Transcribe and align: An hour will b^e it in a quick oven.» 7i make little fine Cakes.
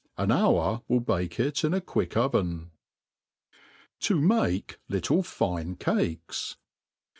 An 0.17 0.31
hour 0.31 0.81
will 0.87 1.01
b^e 1.01 1.39
it 1.39 1.63
in 1.63 1.75
a 1.75 1.79
quick 1.79 2.17
oven.» 2.17 2.71
7i 4.01 4.19
make 4.23 4.79
little 4.89 5.21
fine 5.21 5.75
Cakes. 5.75 6.57